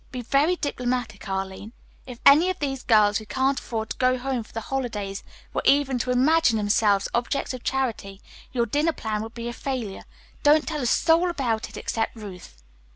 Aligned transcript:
Be 0.11 0.23
very 0.23 0.55
diplomatic, 0.55 1.29
Arline. 1.29 1.73
If 2.07 2.17
any 2.25 2.49
of 2.49 2.57
these 2.57 2.81
girls 2.81 3.19
who 3.19 3.27
can't 3.27 3.59
afford 3.59 3.91
to 3.91 3.97
go 3.97 4.17
home 4.17 4.41
for 4.43 4.51
the 4.51 4.59
holidays 4.61 5.21
were 5.53 5.61
even 5.63 5.99
to 5.99 6.09
imagine 6.09 6.57
themselves 6.57 7.07
objects 7.13 7.53
of 7.53 7.63
charity, 7.63 8.19
your 8.51 8.65
dinner 8.65 8.93
plan 8.93 9.21
would 9.21 9.35
be 9.35 9.47
a 9.47 9.53
failure. 9.53 10.05
Don't 10.41 10.67
tell 10.67 10.81
a 10.81 10.87
soul 10.87 11.29
about 11.29 11.69
it 11.69 11.77
except 11.77 12.15
Ruth." 12.15 12.63